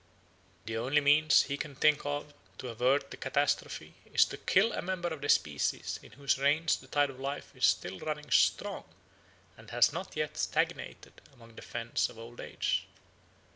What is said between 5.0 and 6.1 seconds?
of the species